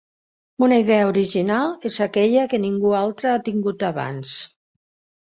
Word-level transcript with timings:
Una 0.67 0.77
idea 0.83 1.09
original 1.09 1.67
és 1.89 1.97
aquella 2.05 2.45
que 2.53 2.59
ningú 2.63 2.93
altre 3.01 3.29
ha 3.33 3.43
tingut 3.49 3.85
abans. 3.91 4.33